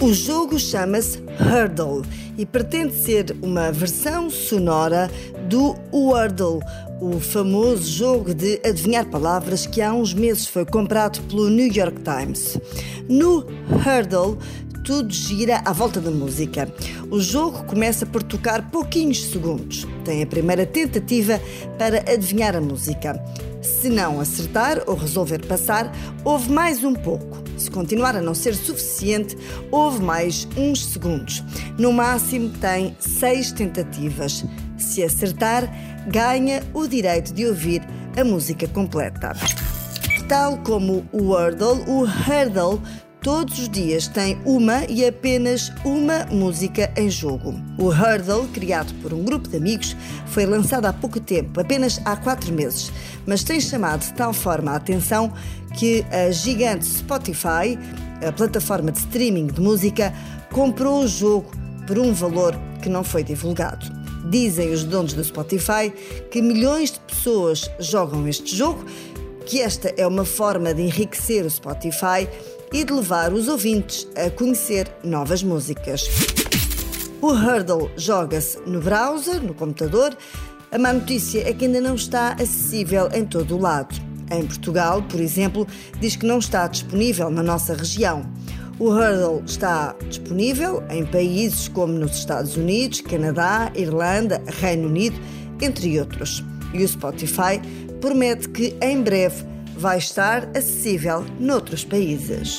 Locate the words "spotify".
56.86-57.78, 65.24-65.92, 71.50-72.28, 96.88-97.60